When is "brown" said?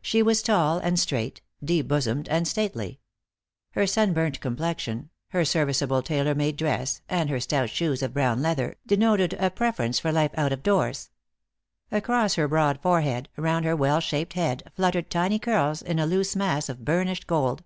8.14-8.40